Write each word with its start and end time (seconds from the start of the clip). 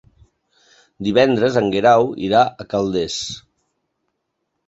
Divendres 1.07 1.59
en 1.61 1.67
Guerau 1.75 2.09
irà 2.29 2.41
a 2.47 2.67
Calders. 2.71 3.17